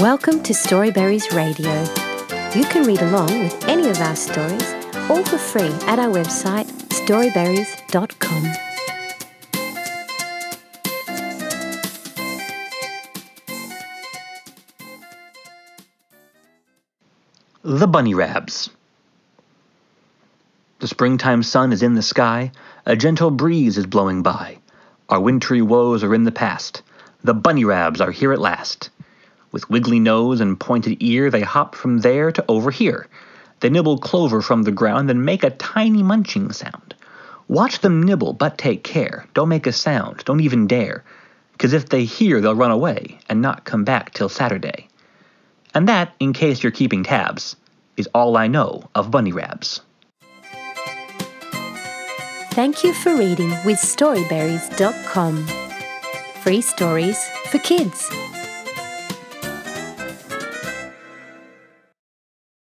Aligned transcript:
Welcome 0.00 0.42
to 0.42 0.52
Storyberries 0.52 1.34
Radio. 1.34 1.72
You 2.54 2.66
can 2.66 2.86
read 2.86 3.00
along 3.00 3.38
with 3.38 3.66
any 3.66 3.88
of 3.88 3.98
our 3.98 4.14
stories, 4.14 4.74
all 5.08 5.24
for 5.24 5.38
free 5.38 5.72
at 5.88 5.98
our 5.98 6.12
website 6.12 6.66
storyberries.com. 6.90 8.42
The 17.62 17.86
Bunny 17.86 18.12
Rabs. 18.12 18.68
The 20.80 20.88
springtime 20.88 21.42
sun 21.42 21.72
is 21.72 21.82
in 21.82 21.94
the 21.94 22.02
sky, 22.02 22.52
a 22.84 22.96
gentle 22.96 23.30
breeze 23.30 23.78
is 23.78 23.86
blowing 23.86 24.22
by. 24.22 24.58
Our 25.08 25.22
wintry 25.22 25.62
woes 25.62 26.04
are 26.04 26.14
in 26.14 26.24
the 26.24 26.32
past, 26.32 26.82
the 27.24 27.32
bunny 27.32 27.64
rabs 27.64 28.02
are 28.02 28.10
here 28.10 28.34
at 28.34 28.40
last. 28.40 28.90
With 29.56 29.70
wiggly 29.70 30.00
nose 30.00 30.42
and 30.42 30.60
pointed 30.60 30.98
ear, 31.02 31.30
they 31.30 31.40
hop 31.40 31.74
from 31.74 32.00
there 32.00 32.30
to 32.30 32.44
over 32.46 32.70
here. 32.70 33.06
They 33.60 33.70
nibble 33.70 33.96
clover 33.96 34.42
from 34.42 34.64
the 34.64 34.70
ground 34.70 35.10
and 35.10 35.24
make 35.24 35.42
a 35.42 35.48
tiny 35.48 36.02
munching 36.02 36.52
sound. 36.52 36.94
Watch 37.48 37.78
them 37.78 38.02
nibble, 38.02 38.34
but 38.34 38.58
take 38.58 38.84
care. 38.84 39.24
Don't 39.32 39.48
make 39.48 39.66
a 39.66 39.72
sound, 39.72 40.22
don't 40.26 40.40
even 40.42 40.66
dare. 40.66 41.04
'Cause 41.56 41.72
if 41.72 41.88
they 41.88 42.04
hear, 42.04 42.42
they'll 42.42 42.54
run 42.54 42.70
away 42.70 43.18
and 43.30 43.40
not 43.40 43.64
come 43.64 43.82
back 43.82 44.12
till 44.12 44.28
Saturday. 44.28 44.88
And 45.72 45.88
that, 45.88 46.12
in 46.20 46.34
case 46.34 46.62
you're 46.62 46.70
keeping 46.70 47.02
tabs, 47.02 47.56
is 47.96 48.10
all 48.12 48.36
I 48.36 48.48
know 48.48 48.82
of 48.94 49.10
bunny 49.10 49.32
rabs. 49.32 49.80
Thank 52.50 52.84
you 52.84 52.92
for 52.92 53.16
reading 53.16 53.48
with 53.64 53.78
Storyberries.com. 53.78 55.46
Free 56.42 56.60
stories 56.60 57.16
for 57.50 57.58
kids. 57.60 58.10